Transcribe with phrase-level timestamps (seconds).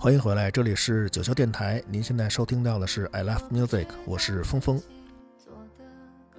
[0.00, 1.82] 欢迎回来，这里是九霄电台。
[1.88, 4.80] 您现在收听到的是 I Love Music，我是峰峰。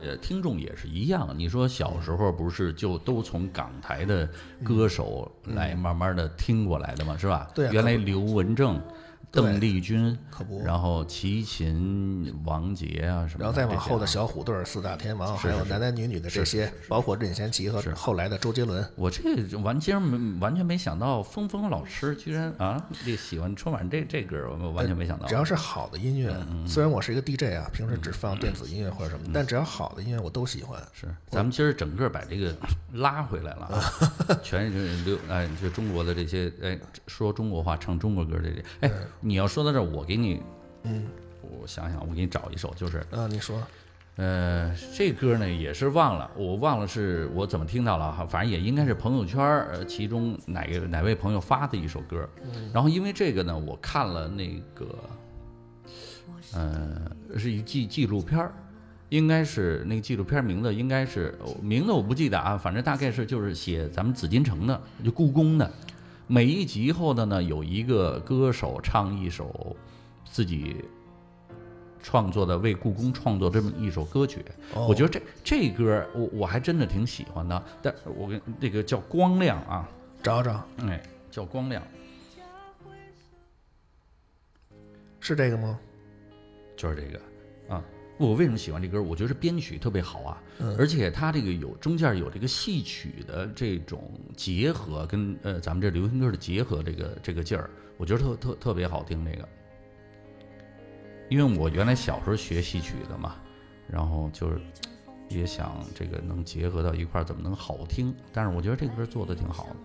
[0.01, 1.37] 呃，听众也是一样。
[1.37, 4.29] 你说小时候不是就都从港台的
[4.63, 7.17] 歌手来慢慢的听过来的吗？
[7.17, 7.51] 是吧？
[7.53, 7.69] 对。
[7.73, 8.81] 原来刘文正。
[9.31, 18.83] 邓丽君，可不，然后齐秦、王杰啊什么，然后再往后的小虎队、四大天王，还有男男女女的这些，包括任贤齐和后来的周杰伦。
[18.95, 19.21] 我这
[19.57, 25.27] 完全没完全没想到，峰峰老师居然啊，这喜欢春晚这这歌，我完全没想到。
[25.27, 26.35] 只要是好的音乐，
[26.67, 30.81] 虽然我是一个 DJ 啊，平时只放电子音乐或者什么，但只要好的音乐我都喜欢。
[30.91, 32.55] 是，咱们今儿整个把这个
[32.93, 38.65] 拉回来了啊， 全是六哎，就中国的这些哎，说中国话、唱中国歌这些。
[38.79, 38.91] 哎。
[39.21, 40.41] 你要说到这儿，我给你，
[40.83, 41.05] 嗯，
[41.41, 43.61] 我想想，我给你找一首，就是，啊，你说，
[44.15, 52.27] 呃，这歌呢也是忘了，我忘了是我怎么听到了哈，反正也应该是朋友圈儿，其中哪个哪位朋友发的一首歌，
[52.73, 54.87] 然后因为这个呢，我看了那个，
[56.53, 58.53] 呃，是一纪纪录片儿，
[59.09, 65.69] 应该是那个纪录片名字应该是名字我不记得啊，反正大概是就是写咱们紫禁城的，就故宫的。
[66.31, 69.75] 每一集后的呢，有一个歌手唱一首
[70.25, 70.85] 自己
[72.03, 74.45] 创作的为故宫创作这么一首歌曲，
[74.87, 77.63] 我觉得这这歌我我还真的挺喜欢的。
[77.81, 79.89] 但我跟这个叫光亮啊，
[80.21, 81.81] 找找，哎，叫光亮，
[85.19, 85.79] 是这个吗？
[86.77, 87.19] 就是这个。
[88.19, 89.01] 我为什么喜欢这歌？
[89.01, 90.43] 我觉得编曲特别好啊，
[90.77, 99.23] 而且它这个有中间有这个戏曲的这种结合，跟呃咱们这流行歌的结合，这个这个劲儿，我觉得特特特别好听。
[99.23, 99.47] 这个，
[101.29, 103.37] 因为我原来小时候学戏曲的嘛，
[103.87, 104.59] 然后就是
[105.29, 108.13] 也想这个能结合到一块儿，怎么能好听？
[108.33, 109.75] 但是我觉得这歌做的挺好的。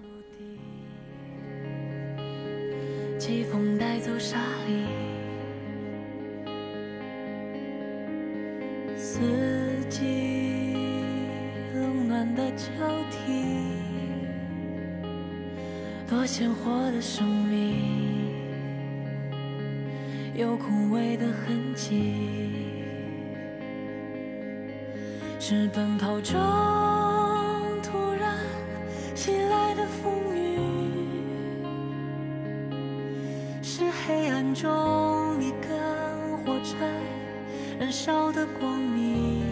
[3.16, 4.38] 季风带走沙
[4.68, 5.13] 砾。
[9.16, 9.20] 四
[9.88, 10.74] 季
[11.72, 12.66] 冷暖的交
[13.12, 13.44] 替，
[16.10, 18.34] 多鲜活的生命，
[20.34, 22.50] 有枯萎的痕迹，
[25.38, 26.34] 是奔跑中
[27.84, 28.36] 突然
[29.14, 30.58] 袭来的风雨，
[33.62, 35.03] 是黑暗中
[37.84, 39.42] 燃烧的光明。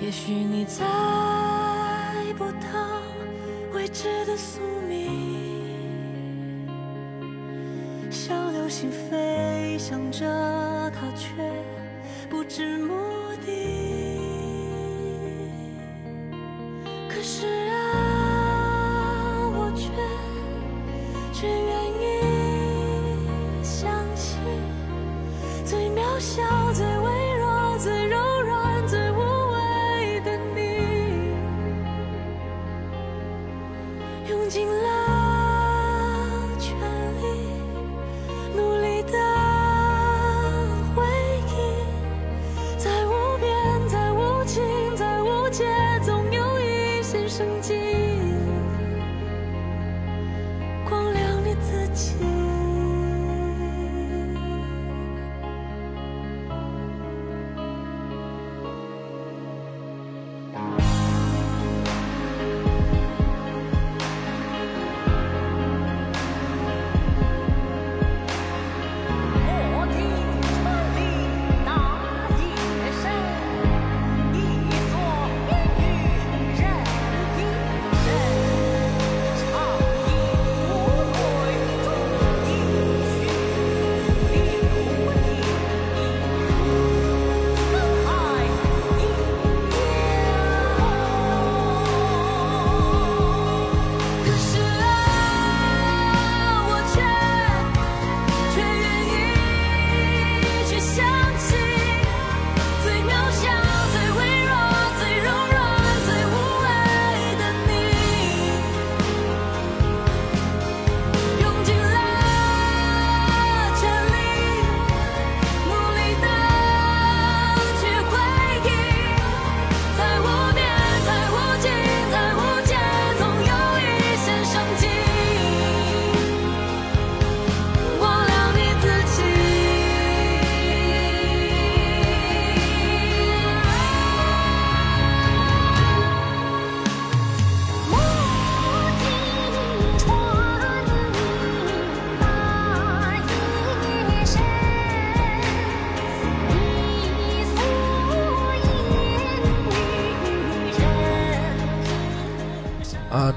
[0.00, 0.82] 也许你猜
[2.38, 3.02] 不到
[3.74, 6.66] 未知的宿命，
[8.10, 10.24] 像流星飞翔着，
[10.90, 11.34] 它却
[12.30, 12.94] 不知目
[13.44, 14.09] 的。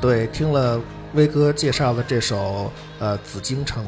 [0.04, 0.82] 对，听了
[1.14, 2.70] 威哥介绍的这首
[3.00, 3.86] 呃紫禁城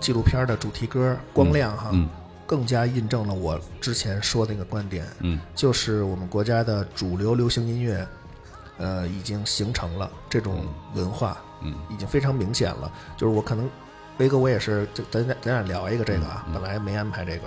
[0.00, 2.08] 纪录片的主题歌《光亮》哈，嗯
[2.46, 5.38] 更加印证了我之前说的那个观点，嗯。
[5.54, 8.08] 就是我们国家的主流流行音乐，
[8.78, 10.64] 呃，已经形成了这种
[10.94, 11.74] 文化，嗯。
[11.90, 12.90] 已经非常明显了。
[13.18, 13.68] 就是我可能，
[14.16, 16.54] 威哥我也是，就咱俩咱俩聊一个这个啊，嗯。
[16.54, 17.42] 本来没安排这个，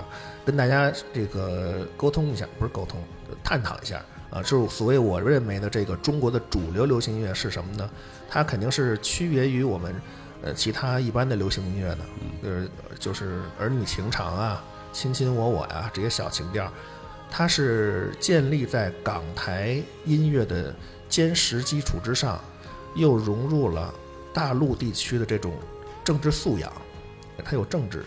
[0.45, 3.01] 跟大家这个沟通一下，不是沟通，
[3.43, 3.99] 探讨一下
[4.33, 7.87] 啊，就是所谓我认为的这个中国的主流流行音乐是什么呢？
[8.27, 9.93] 它肯定是区别于我们
[10.41, 11.99] 呃其他一般的流行音乐的，
[12.41, 12.69] 就是
[12.99, 16.67] 就是儿女情长啊、亲亲我我呀、这些小情调，
[17.29, 20.73] 它是建立在港台音乐的
[21.07, 22.41] 坚实基础之上，
[22.95, 23.93] 又融入了
[24.33, 25.53] 大陆地区的这种
[26.03, 26.73] 政治素养，
[27.45, 28.03] 它有政治。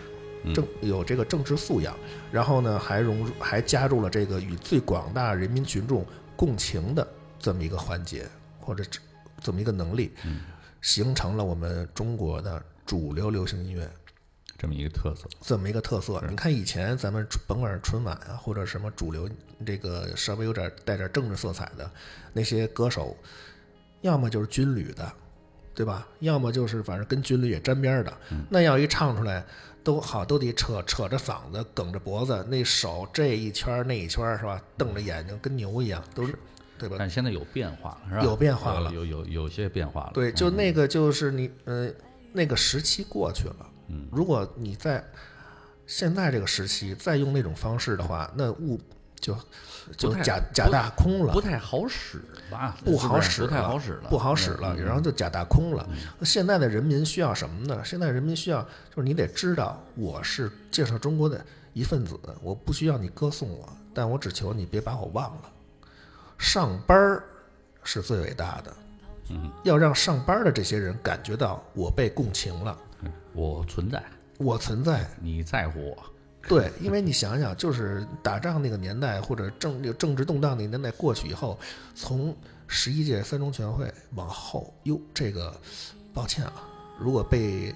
[0.53, 1.95] 政有这个政治素养，
[2.31, 6.05] 然后呢，还融入还加入了这个与最广大人民群众
[6.35, 7.07] 共情的
[7.39, 8.27] 这么一个环节，
[8.59, 8.99] 或者这
[9.41, 10.11] 这么一个能力，
[10.81, 13.89] 形成了我们中国的主流流行音乐
[14.57, 15.27] 这么一个特色。
[15.41, 16.23] 这么一个特色。
[16.29, 19.29] 你看以前咱们甭管是春晚啊，或者什么主流
[19.65, 21.89] 这个稍微有点带点政治色彩的
[22.33, 23.15] 那些歌手，
[24.01, 25.13] 要么就是军旅的，
[25.77, 26.07] 对吧？
[26.21, 28.11] 要么就是反正跟军旅也沾边儿的。
[28.49, 29.45] 那要一唱出来，
[29.83, 34.59] 都好都得扯扯着嗓子，梗着脖子，那手这一圈那一圈是吧？
[34.75, 36.33] 瞪着眼睛跟牛一样，都是
[36.79, 36.95] 对吧？
[36.97, 38.23] 但现在有变化了，是吧？
[38.23, 40.11] 有变化了有有有有些变化了。
[40.15, 41.87] 对，就那个就是你，呃，
[42.33, 43.69] 那个时期过去了。
[43.89, 45.05] 嗯，如果你在
[45.85, 48.81] 现在这个时期再用那种方式的话，那物
[49.19, 49.37] 就
[49.95, 52.19] 就假假大空了不，太好使
[52.49, 52.75] 吧？
[52.83, 55.87] 不好使不太好使了，不好使了，嗯然后就假大空了。
[56.19, 57.81] 那现在的人民需要什么呢？
[57.85, 61.43] 现在人民需要就是你得知道我是介绍中国的
[61.73, 65.41] 一份子，我不需要你歌颂我，但我只求你别把我忘了。
[66.37, 67.23] 上班儿
[67.83, 68.73] 是最伟大的，
[69.29, 72.77] 嗯，要让上班的这些人感觉到我被共情了，
[73.33, 74.03] 我存在，
[74.37, 75.07] 我存在。
[75.19, 75.97] 你在乎我。
[76.47, 81.59] 对，因为你想想，就是打仗那个年代，或者政那个政治动荡那个年代过去以后，
[81.93, 82.35] 从
[82.67, 85.55] 十一届三中全会往后，哟，这个
[86.13, 86.63] 抱歉啊，
[86.99, 87.73] 如果被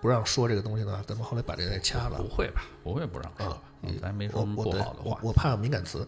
[0.00, 2.28] 不让说这个东西的话，咱们后来把这个给掐了不。
[2.28, 2.62] 会吧？
[2.82, 3.62] 不会不让说吧？
[3.82, 5.04] 嗯咱没说不好的话。
[5.04, 6.06] 我我怕有敏感词，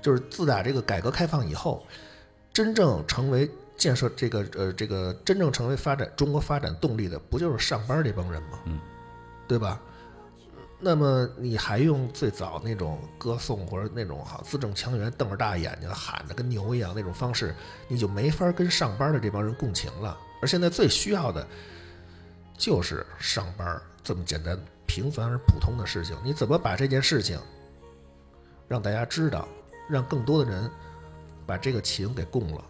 [0.00, 1.86] 就是自打这个改革开放以后，
[2.52, 8.60] 真正成为建设这个呃这个真正成为发展中国发展动力的，不就是上班这帮人吗？
[8.64, 8.78] 嗯，
[9.46, 9.80] 对吧？
[10.84, 17.54] 那么你还用最早那种歌颂或者那种好字正腔圆、瞪着大眼睛喊的跟牛一样那种方式，
[17.86, 20.18] 你就没法跟上班的这帮人共情了。
[20.40, 21.46] 而现在最需要的
[22.58, 26.16] 就是上班这么简单、平凡而普通的事情。
[26.24, 27.38] 你怎么把这件事情
[28.66, 29.46] 让大家知道，
[29.88, 30.68] 让更多的人
[31.46, 32.64] 把这个情给供了？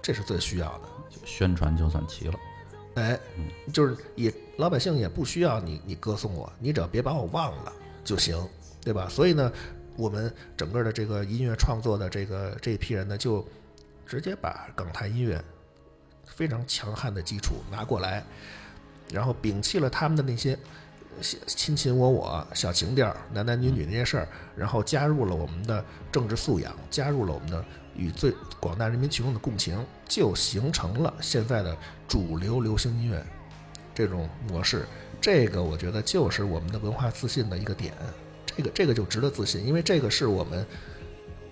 [0.00, 0.88] 这是最需要的。
[1.26, 2.34] 宣传就算齐了。
[2.98, 3.18] 哎，
[3.72, 7.72] 就是也老百姓也不需要你你歌颂我，你只要别把我忘了
[8.02, 8.36] 就行，
[8.82, 9.08] 对吧？
[9.08, 9.52] 所以呢，
[9.96, 13.46] 我们整个的这个音乐创作的这个这一批人呢，就
[14.04, 15.42] 直接把港台音乐
[16.26, 18.24] 非常强悍的基础拿过来，
[19.12, 20.58] 然后摒弃了他们的那些
[21.46, 27.64] 亲亲我我、小情调、男男女女那些事儿，然后加入了我们的政治素养，加入了我们的
[27.98, 31.76] 与最广大人民群众的共情，就形成了现在的
[32.06, 33.22] 主流流行音乐
[33.94, 34.86] 这种模式。
[35.20, 37.92] 这个我觉得就是我们的文化自信的一个点，
[38.46, 40.64] 这个这个就值得自信，因为这个是我们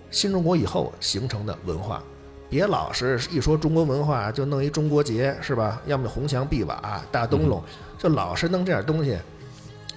[0.09, 2.01] 新中国以后形成的文化。
[2.49, 5.81] 别老是一说中国文化就弄一中国结是吧？
[5.85, 7.61] 要么就红墙碧瓦、大灯笼，
[7.97, 9.17] 就老是弄这点东西。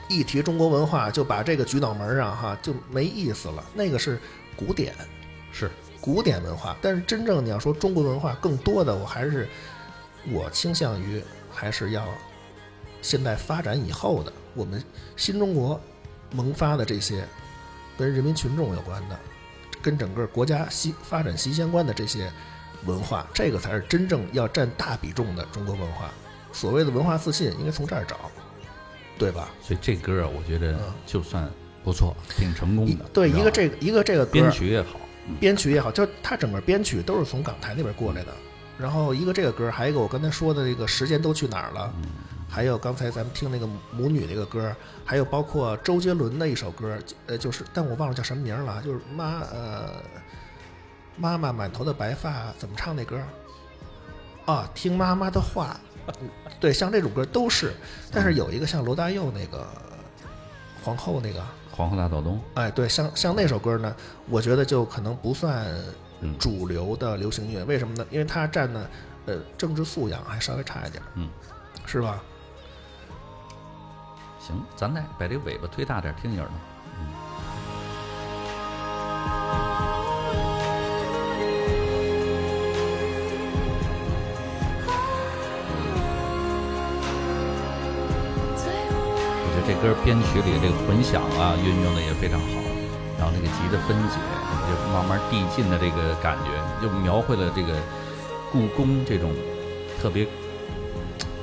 [0.08, 3.64] 一提中国文化，就把这个举脑门上哈，就没意思了。
[3.72, 4.18] 那个是
[4.56, 4.92] 古典，
[5.52, 6.76] 是古典文化。
[6.80, 9.48] 但是真正你要说中国文化，更多的我还是
[10.30, 12.06] 我倾向于还是要
[13.02, 14.82] 现代发展以后的我们
[15.16, 15.80] 新中国
[16.32, 17.24] 萌发的这些
[17.98, 19.18] 跟人民群众有关的，
[19.82, 22.30] 跟整个国家息发展息息相关的这些
[22.86, 26.10] 文化，这个才是真正要占大比重的中国文化。
[26.52, 28.16] 所谓的文化自信，应该从这儿找，
[29.18, 29.50] 对吧？
[29.62, 31.48] 所以这歌啊，我觉得嗯就算
[31.84, 33.04] 不错，挺成功的。
[33.12, 38.32] 对一个这个一个这个歌编曲也好，嗯编曲也好，就它整个编曲都是从港台那边过来的。
[38.78, 41.92] 然后一个这个歌，还有一个我刚才说的这个时间都去哪儿了，
[42.48, 44.74] 还有刚才咱们听那个母女那个歌，
[45.04, 50.02] 还有包括周杰伦的一首歌，呃，就是但我忘了叫什么名了，就是妈呃
[51.16, 53.20] 妈妈满头的白发怎么唱那歌？
[54.46, 55.78] 啊，听妈妈的话，
[56.58, 57.74] 对，像这种歌都是，
[58.10, 59.66] 但是有一个像罗大佑那个
[60.82, 61.44] 皇后那个，
[61.80, 63.96] 皇后大道东，哎，对，像像那首歌呢，
[64.28, 65.66] 我觉得就可能不算
[66.20, 67.64] 嗯主流的流行音乐。
[67.64, 68.06] 为什么呢？
[68.10, 68.90] 因为它占的
[69.24, 71.26] 呃政治素养还稍微差一点，嗯，
[71.86, 72.20] 是吧？
[74.38, 76.54] 行，咱再把这尾巴推大点，听一耳朵。
[79.52, 79.59] 我
[89.66, 92.46] 这歌编曲里这个混响啊，运用的也非常好，
[93.18, 94.16] 然后那个吉的分解，
[94.66, 96.50] 就慢慢递进的这个感觉，
[96.82, 97.74] 就描绘了这个
[98.50, 99.32] 故宫这种
[100.00, 100.26] 特别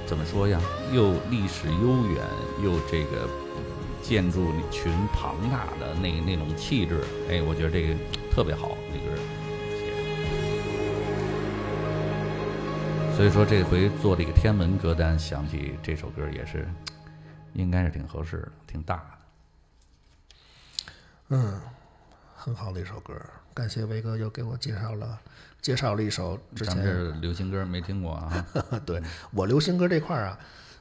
[0.05, 0.59] 怎么说呀，
[0.93, 2.23] 又历史悠远，
[2.63, 3.27] 又这个
[4.01, 7.93] 建筑群庞大的那那种气质，哎，我觉得这个
[8.33, 9.21] 特别好，那歌。
[13.15, 16.67] 所以说这回做这个天文歌单，想起这首歌也是，
[17.57, 19.03] 应该是挺合适的，挺大的。
[21.29, 21.59] 嗯，
[22.35, 23.13] 很好的一首歌，
[23.53, 25.19] 感谢威哥又给我介绍了
[25.59, 28.47] 介绍了一首之前流行歌没听过啊，
[28.85, 30.39] 对我流行歌这块儿啊，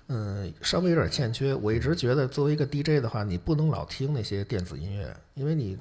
[0.09, 1.53] 嗯，稍微有点欠缺。
[1.55, 5.77] 我一直觉得，作为一个 DJ 的话，你不能老听那些电子音乐，因为你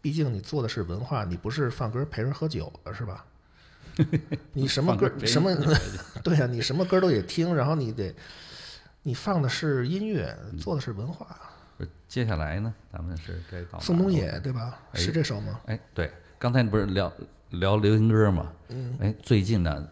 [0.00, 3.26] 毕竟你做的是文化，你不是放歌陪人喝酒的，是吧？
[4.54, 5.54] 你什么歌什么
[6.24, 8.14] 对呀、你什么歌都得听，然后你得
[9.02, 11.36] 你放的是音乐，做的是文化。
[12.06, 14.78] 接下来呢，咱们是该搞宋冬野对吧？
[14.92, 15.60] 哎是这首吗？
[15.66, 17.12] 哎，对，刚才不是聊
[17.50, 18.52] 聊流行歌嘛？
[18.68, 19.88] 嗯，哎，最近呢，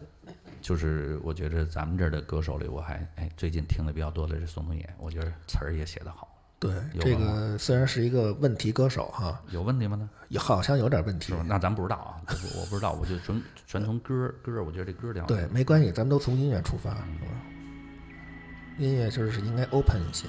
[0.61, 10.09] 就是我觉得咱们这儿的歌手里，我还哎最近听的比较多的是宋冬野，我觉得词儿也写得好，对，这个虽然是一个问题歌手哈，有问题吗呢？
[10.29, 11.33] 也好像有点问题。
[11.45, 16.95] 那咱不知道啊，我我不知道，我就纯纯从歌歌，我觉得这歌挺好对，没关系，咱们都从音乐出发？
[18.77, 20.27] 音乐就是应该 open 一些。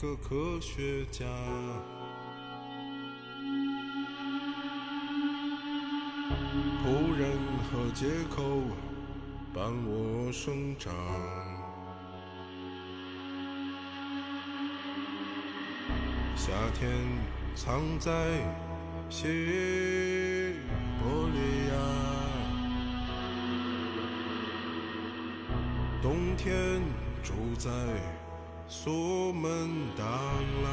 [0.00, 1.24] 个科学家，
[6.84, 8.62] 仆人和借口
[9.52, 10.94] 伴我生长。
[16.36, 16.88] 夏天
[17.56, 18.12] 藏在
[19.10, 19.26] 西
[21.02, 21.74] 伯利亚。
[26.00, 26.80] 冬天
[27.24, 27.68] 住在
[28.70, 30.68] 苏门答腊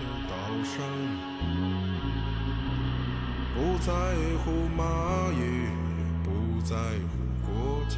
[0.26, 0.32] 岛
[0.64, 0.74] 上，
[3.54, 3.92] 不在
[4.38, 4.80] 乎蚂
[5.34, 6.26] 蚁，也不
[6.64, 6.74] 在
[7.10, 7.12] 乎
[7.46, 7.52] 国
[7.90, 7.96] 家，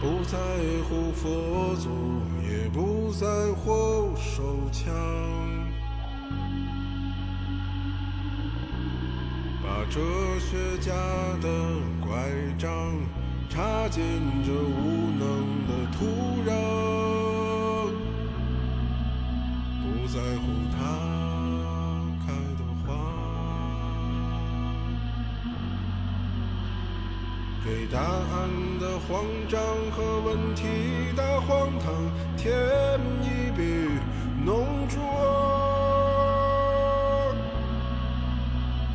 [0.00, 0.38] 不在
[0.88, 1.90] 乎佛祖，
[2.42, 4.42] 也不在乎手
[4.72, 4.90] 枪。
[9.82, 9.98] 把哲
[10.38, 10.92] 学家
[11.40, 11.48] 的
[12.00, 12.14] 拐
[12.56, 12.70] 杖
[13.48, 14.04] 插进
[14.44, 16.06] 这无能的土
[16.46, 16.50] 壤，
[19.82, 20.78] 不在乎它
[22.24, 22.94] 开的花，
[27.64, 28.48] 给答案
[28.78, 29.58] 的慌张
[29.90, 30.62] 和问题
[31.16, 31.92] 的荒唐
[32.36, 32.54] 添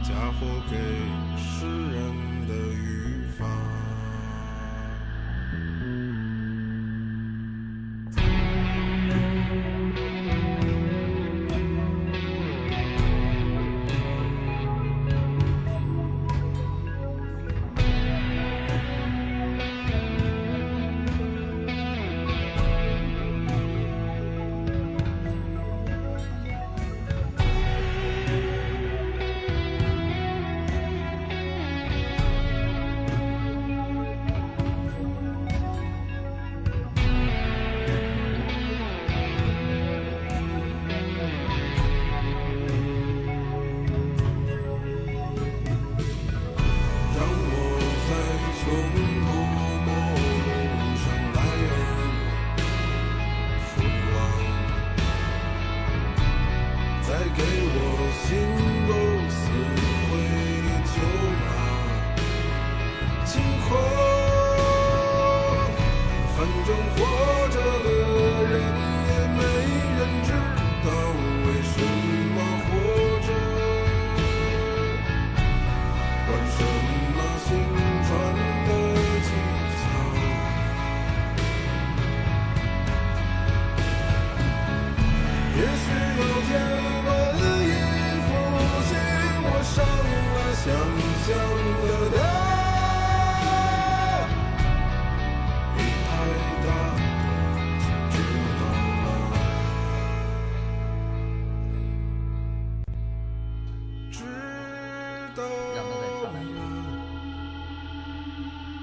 [0.08, 0.78] 嫁祸给
[1.38, 3.67] 世人的语法。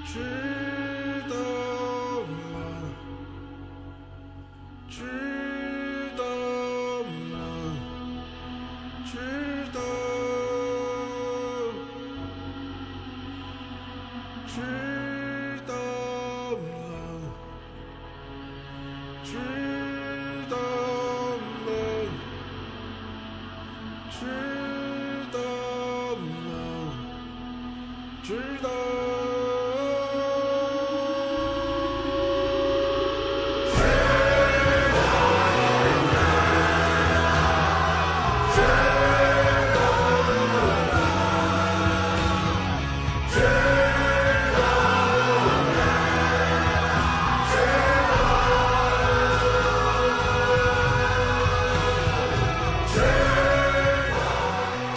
[0.05, 0.44] 是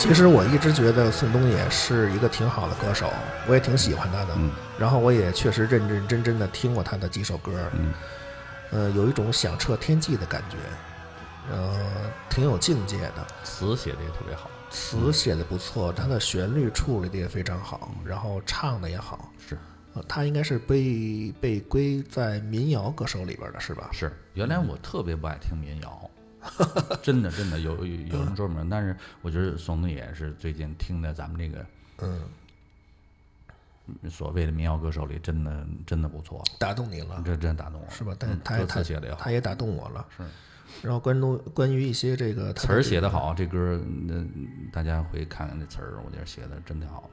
[0.08, 3.12] 其实我一直觉得宋冬野是一个挺好的歌手，
[3.46, 4.34] 我也挺喜欢他的。
[4.78, 7.92] 然后我也确实认认真真的听过他的几首歌，嗯，
[8.70, 10.56] 呃，有一种响彻天际的感觉，
[11.52, 11.78] 呃，
[12.30, 13.26] 挺有境界的。
[13.44, 19.30] 词写的也特别好，词写的不错，他的旋律处理的也非常好，然后唱的也好。
[19.46, 19.58] 是
[19.92, 23.90] 呃他应该是被被归在民谣歌手里边的是吧？
[23.92, 24.10] 是。
[24.32, 26.10] 原来我特别不爱听民谣，
[27.02, 31.66] 真的真的有有有人专门，但是我觉得宋冬野是最近听的咱们这个
[31.98, 37.22] 嗯，所谓的民谣歌手里，真的真的不错，打动你了。
[37.24, 38.14] 这真打动我，是吧？
[38.44, 39.20] 他也他写的也好。
[39.20, 40.06] 他，也打动我了。
[40.16, 40.24] 是。
[40.82, 44.22] 然后关注关于一些这个词儿写的好，这歌那
[44.70, 47.10] 大家回看看那词儿，我觉得写的真挺好，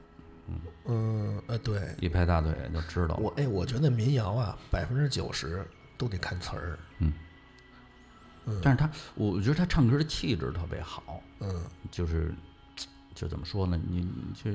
[0.84, 1.42] 嗯。
[1.48, 3.16] 呃对，一拍大腿就知道。
[3.16, 6.78] 我哎，我觉得民谣啊，百分之九十都得看词儿。
[8.62, 11.48] 但是他，我觉得他唱歌的气质特别好，嗯
[11.90, 12.34] 就是
[13.14, 13.80] 就怎么说呢？
[13.88, 14.50] 你就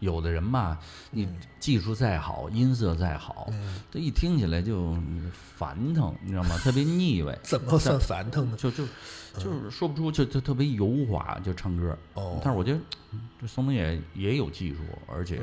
[0.00, 0.78] 有的人吧，
[1.10, 3.52] 你技术再好，音色再好，
[3.90, 4.96] 这一听起来就
[5.56, 6.56] 烦腾，你知道吗？
[6.58, 8.56] 特别腻味， 怎么算烦腾呢？
[8.56, 8.86] 就就
[9.36, 11.96] 就是说不出，就就特别油滑，就唱歌。
[12.14, 12.78] 哦但是我觉得
[13.12, 15.40] 嗯这宋冬野也有技术，而且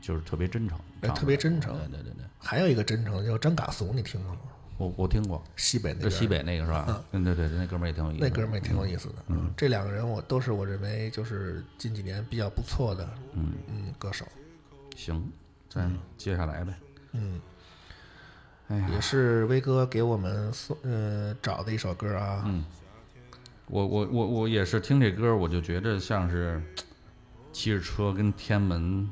[0.00, 4.40] 就是特别真诚，哎特别真诚对对对对，还有一个真诚叫张嘎怂，你听过吗？
[4.78, 7.04] 我我听过，西北那边这西北那个是吧？
[7.12, 8.20] 嗯，对对对，那哥们儿也挺有意思。
[8.22, 9.14] 那哥们儿也挺有意思的。
[9.28, 14.26] 嗯，这两个人我都是我认为就是近几年比较不错的嗯嗯歌手，
[14.94, 15.30] 行，
[15.68, 16.74] 再接下来呗。
[17.12, 17.40] 嗯，
[18.68, 22.42] 哎呀，也是威哥给我们送呃找的一首歌啊。
[22.46, 22.64] 嗯
[23.68, 26.62] 我我我我也是听这歌，我就觉得像是
[27.52, 29.10] 骑着车跟天安门，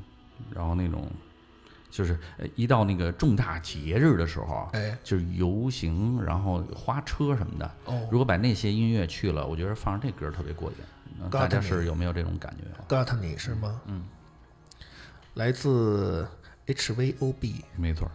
[0.49, 1.11] 然后那种
[1.95, 7.71] 就是呃一到那个重大节日的时候啊，哎就是游行，然后花车什么的。
[7.85, 10.75] 哦如果把那些音乐去了，我觉得放上这歌特别过瘾。
[11.21, 13.79] 呃大家是有没有这种感觉啊？，Got 你是吗？
[13.85, 14.03] 嗯，
[15.35, 16.27] 来自
[16.67, 17.61] HVOB。
[17.77, 18.11] 没错，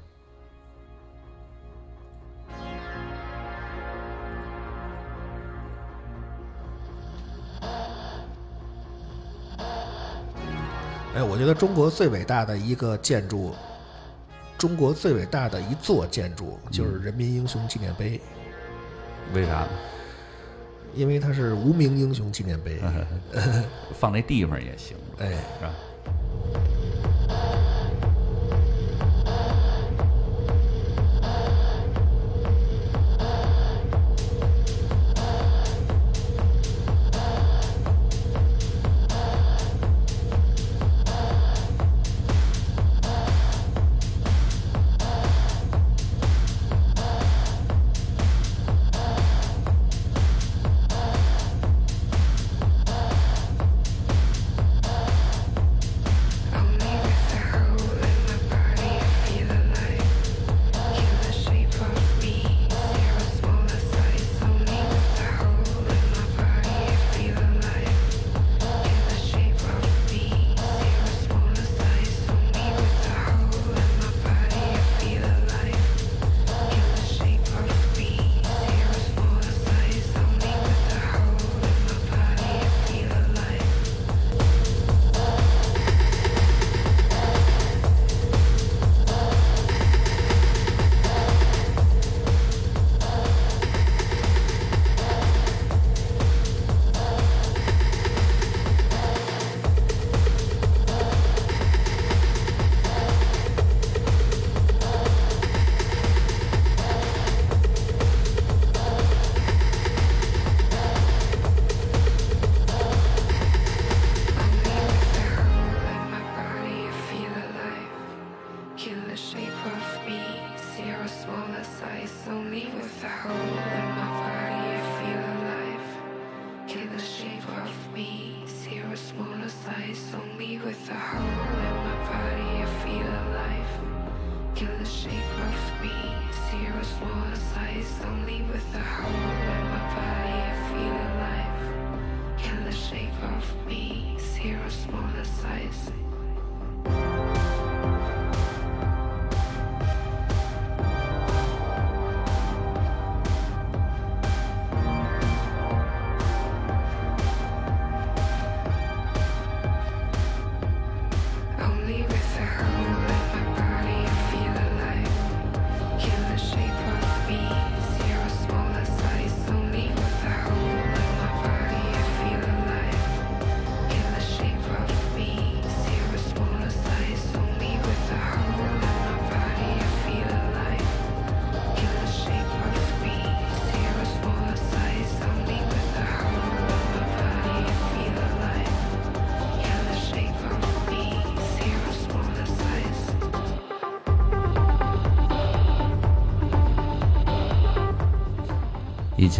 [11.15, 13.55] 哎，我觉得中国最伟大的一个建筑，
[14.61, 18.21] 中国最伟大的一座建筑就是人民英雄纪念碑，
[19.33, 19.69] 为啥呢？
[20.95, 22.79] 因为它是无名英雄纪念碑。
[23.99, 25.75] 放那地方也行，哎，是吧？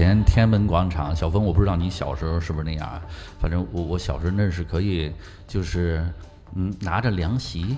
[0.01, 3.03] 前天安门广场，小峰，我不知道你小时候是不是那样啊？
[3.39, 5.13] 反正我我小时候那是可以，
[5.47, 6.03] 就是
[6.55, 7.77] 嗯拿着凉席，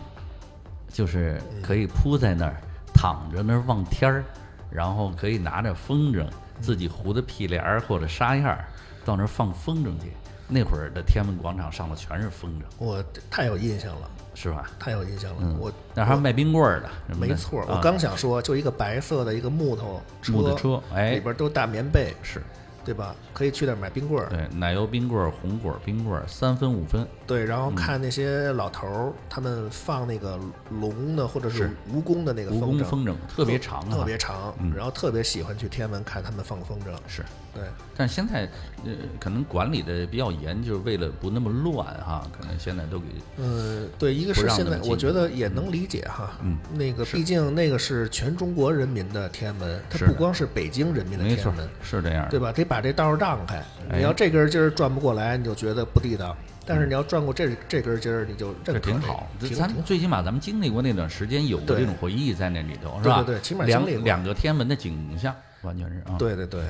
[0.88, 2.54] 就是可以铺在那儿，
[2.94, 4.24] 躺着那儿望天儿，
[4.70, 6.24] 然后可以拿着风筝，
[6.61, 8.68] 自己糊的屁帘儿或者纱样儿，
[9.04, 10.12] 到那儿放风筝去。
[10.52, 14.70] 那会儿的天安门广场上头全是风筝，我太有印象了，是吧？
[14.78, 15.56] 太有印象了。
[15.58, 22.42] 我那还有卖冰棍儿的，没错，我啊刚想说，就一个白色的一个木头车，木头车哎里边都大棉被，是
[22.84, 23.14] 对吧？
[23.32, 27.06] 可以去那儿买冰棍儿，对奶油冰棍儿、红果儿冰棍儿，三分五分。
[27.32, 37.62] 对，然后嗯看那些老头儿，他们放那个龙的或者是是蜈蚣的那个风筝，风筝特别长啊特别长，然后特别喜欢去天安门看他们放风筝，是，对，
[37.96, 38.42] 但是现在
[38.84, 43.06] 呃，可能管理的比较严，就是为了不那么乱哈，可能现在都给
[43.38, 52.52] 嗯，对，一个是现在我觉得也能理解哈，嗯，那个毕竟那个是全中国人民的天安门，它不光是北京人民的天安门，，是这样的，对吧？
[52.52, 53.56] 得把这道儿让开。
[53.90, 56.34] 哎你要这根筋儿转不过来，你就觉得不地道；
[56.64, 59.29] 但是你要转过这这根筋儿，你就认这可挺好。
[59.38, 63.22] 这个挺挺咱最起码咱们经历过那段时间，有过这种回忆在那里头，是吧？
[63.22, 66.16] 对对起码两两个天安门的景象，完全是啊。
[66.18, 66.62] 对对对，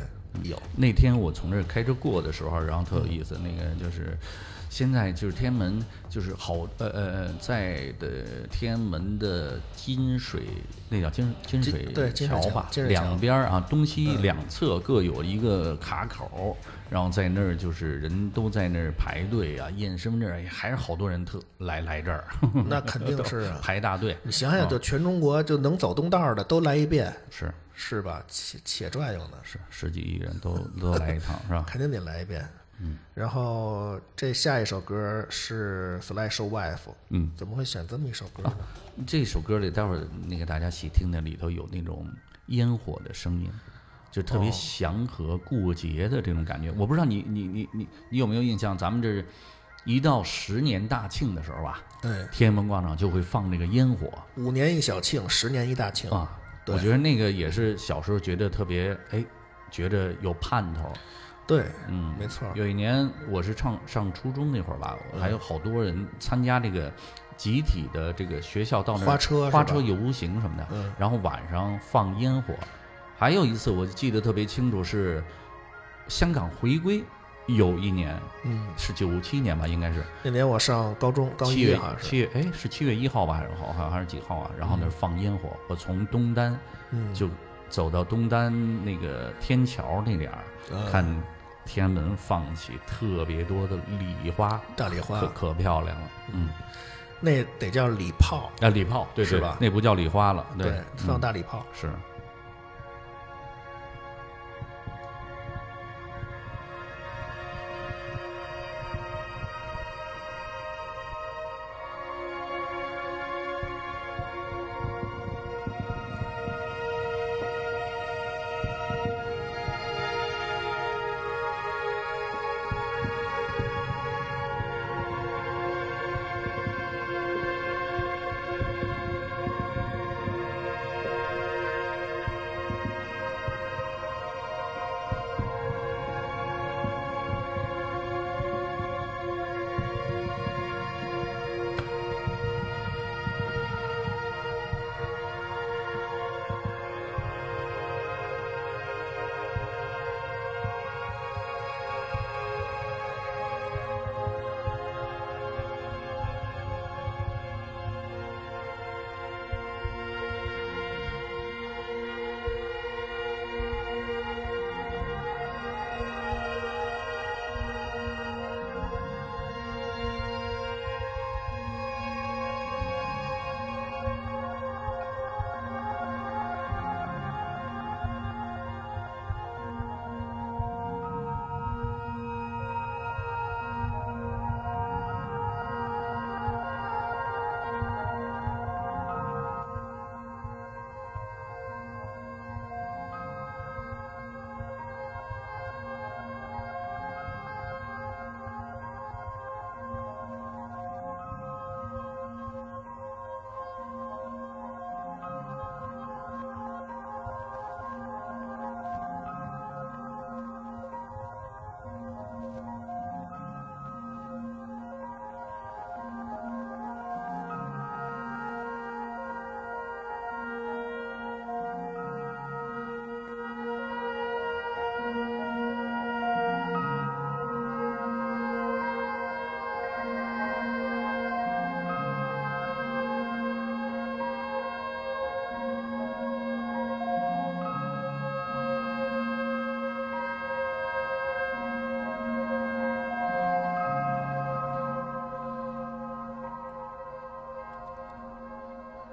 [0.43, 4.17] 有那天我从这儿开车过的时候，然后特有意思，那个就是
[4.71, 8.09] 现在就是天安门，就是好呃呃呃，在的
[8.51, 10.43] 天安门的金水
[10.89, 16.57] 那叫金金金水对桥桥吧，两边儿啊东西两侧各有一个卡口，
[16.93, 22.25] 然后在那儿就是人都在那儿排队啊，验身份证，哎还是好多人特来来这儿，
[22.69, 23.59] 那肯定是啊。
[23.63, 24.15] 排大队。
[24.23, 28.23] 你想想，就全中国就能走动道儿的都来一遍，是是吧？
[28.29, 31.65] 且且转悠呢，是十几亿人都都来一趟是吧？
[31.67, 32.47] 肯定得来一遍。
[32.85, 38.53] 嗯，然后这下一首歌是 Slash Wife，嗯，怎么会选这么一首歌呢？
[39.07, 42.07] 这首歌里，待会儿那个大家细听听里头有那种
[42.49, 43.51] 烟火的声音，
[44.12, 46.70] 就特别祥和过节的这种感觉。
[46.77, 48.79] 我不知道你你你你你有没有印象？
[48.79, 49.25] 咱们这是
[49.85, 56.38] 一到十年大庆的时候吧，对，天安门广场就会放那个烟火五年一小庆，十年一大庆啊。
[56.64, 59.25] 对我觉得那个也是小时候觉得特别哎，
[59.70, 60.92] 觉得有盼头。
[61.44, 66.92] 对，嗯，没错有一年我是上上初中那会儿吧，还有好多人参加这个
[67.37, 72.55] 集体的这个学校到那花车花车游行什么的，嗯然后晚上放烟火。
[73.23, 75.23] 还有一次我记得特别清楚是
[76.09, 77.05] 香港回归，
[77.47, 80.03] 有一年嗯，是九七年吧，应该是。
[80.25, 84.51] 那年我上高中，高七月好像是，七月哎是七月一号吧，还是好好像还是几号啊？
[84.59, 86.59] 然后那儿放烟火，我从东单
[86.91, 87.31] 嗯，就
[87.69, 88.53] 走到东单
[88.85, 90.39] 那个天桥那点儿，
[90.73, 91.23] 嗯看
[91.65, 93.77] 天安门放起特别多的
[94.25, 95.21] 礼花，大礼花。
[95.21, 96.11] 可可漂亮了。
[96.33, 96.49] 嗯，
[97.21, 101.21] 那得叫礼炮，啊，礼炮，对对是吧，那不叫礼花了，对，放嗯。
[101.21, 101.65] 大礼炮。
[101.73, 101.89] 是。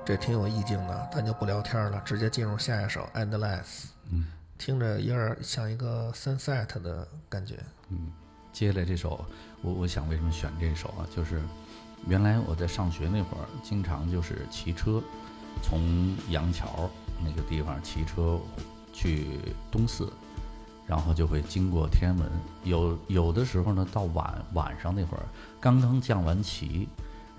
[0.09, 3.61] 这挺有意境的，咱就不聊天了，直接进入下一首《Endless》。
[4.11, 4.25] 嗯，
[4.57, 7.59] 听着有点像一个 sunset 的感觉。
[7.89, 8.11] 嗯
[8.51, 9.23] 接下来这首，
[9.61, 11.05] 我我想为什么选这首啊？
[11.15, 11.39] 就是
[12.07, 14.99] 原来我在上学那会儿，经常就是骑车
[15.61, 16.89] 从杨桥
[17.23, 18.39] 那个地方骑车
[18.91, 20.11] 去东四，
[20.87, 22.27] 然后就会经过天安门。
[22.63, 25.23] 有有的时候呢，到晚晚上那会儿，
[25.61, 26.89] 刚刚降完旗，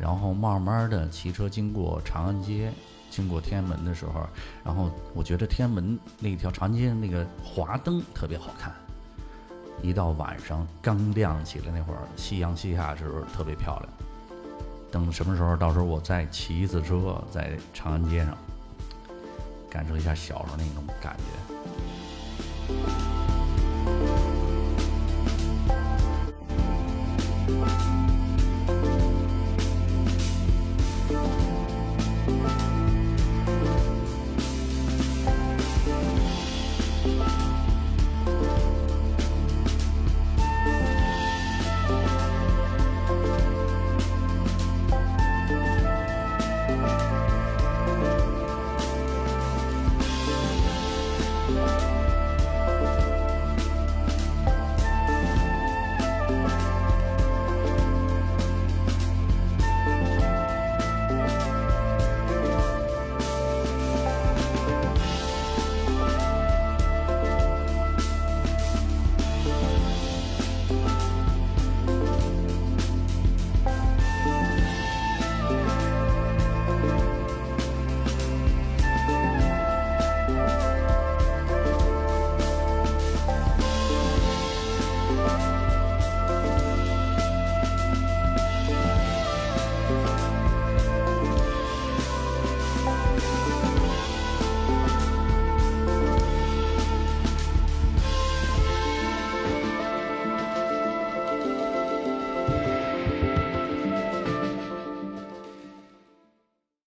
[0.00, 2.72] 然后慢慢的骑车经过长安街，
[3.10, 4.26] 经过天安门的时候，
[4.64, 8.72] 然后我觉得天安门那条长安街那个华灯特别好看。
[9.82, 13.88] 一到晚上刚亮起来那会儿，夕阳西下的时候特别漂亮。
[14.90, 18.36] 等什么时候，到时候我再骑一次车，在长安街上，
[19.70, 23.29] 感受一下小时候那种感觉。